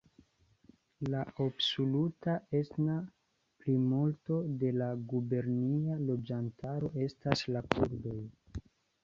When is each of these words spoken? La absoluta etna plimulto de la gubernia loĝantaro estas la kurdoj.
La 1.15 1.19
absoluta 1.43 2.33
etna 2.59 2.95
plimulto 3.65 4.39
de 4.65 4.73
la 4.79 4.89
gubernia 5.13 6.01
loĝantaro 6.09 6.91
estas 7.07 7.47
la 7.55 7.65
kurdoj. 7.77 8.19